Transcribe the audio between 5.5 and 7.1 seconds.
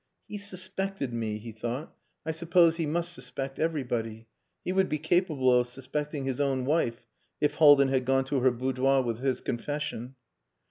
of suspecting his own wife,